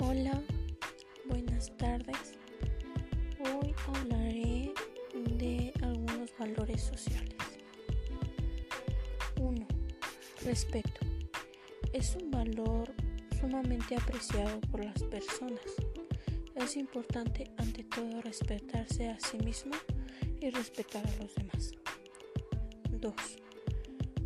[0.00, 0.40] Hola,
[1.24, 2.34] buenas tardes.
[3.40, 4.72] Hoy hablaré
[5.24, 7.34] de algunos valores sociales.
[9.40, 9.66] 1.
[10.44, 11.00] Respeto.
[11.92, 12.94] Es un valor
[13.40, 15.60] sumamente apreciado por las personas.
[16.54, 19.72] Es importante ante todo respetarse a sí mismo
[20.40, 21.72] y respetar a los demás.
[22.90, 23.14] 2.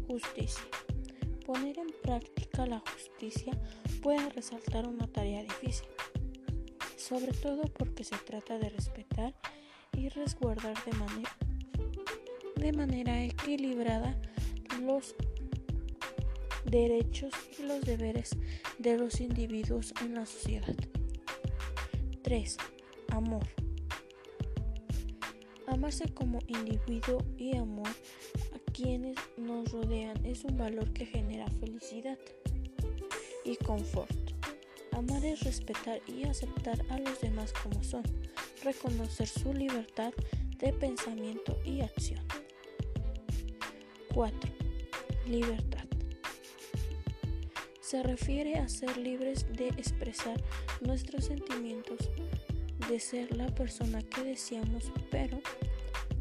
[0.06, 0.64] Justicia.
[1.46, 3.52] Poner en práctica la justicia
[4.00, 5.88] puede resaltar una tarea difícil,
[6.96, 9.34] sobre todo porque se trata de respetar
[9.96, 11.36] y resguardar de manera,
[12.56, 14.16] de manera equilibrada
[14.80, 15.16] los
[16.64, 18.30] derechos y los deberes
[18.78, 20.76] de los individuos en la sociedad.
[22.22, 22.56] 3.
[23.08, 23.61] Amor.
[25.72, 32.18] Amarse como individuo y amor a quienes nos rodean es un valor que genera felicidad
[33.42, 34.14] y confort.
[34.92, 38.02] Amar es respetar y aceptar a los demás como son,
[38.62, 40.12] reconocer su libertad
[40.58, 42.20] de pensamiento y acción.
[44.12, 44.50] 4.
[45.26, 45.86] Libertad.
[47.80, 50.38] Se refiere a ser libres de expresar
[50.82, 52.10] nuestros sentimientos,
[52.88, 55.40] de ser la persona que deseamos, pero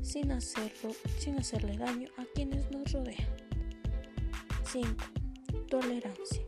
[0.02, 3.28] sin hacerlo, sin hacerle daño a quienes nos rodean.
[4.72, 4.90] 5.
[5.68, 6.44] Tolerancia.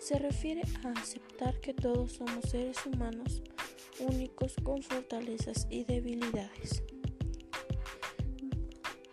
[0.00, 3.42] Se refiere a aceptar que todos somos seres humanos
[4.00, 6.82] únicos con fortalezas y debilidades.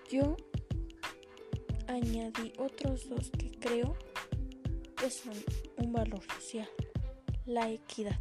[0.09, 0.36] Yo
[1.88, 3.95] añadí otros dos que creo
[4.95, 5.36] que son
[5.77, 6.70] un valor social,
[7.45, 8.20] la equidad.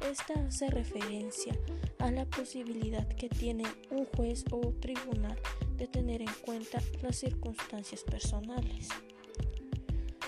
[0.00, 1.56] Esta hace referencia
[1.98, 5.38] a la posibilidad que tiene un juez o tribunal
[5.76, 8.88] de tener en cuenta las circunstancias personales.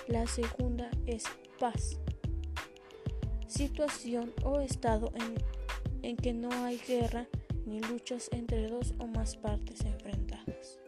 [0.09, 1.25] La segunda es
[1.59, 1.99] paz.
[3.47, 5.13] Situación o estado
[6.03, 7.29] en, que no hay guerra
[7.67, 10.81] ni luchas entre dos o más partes enfrentadas.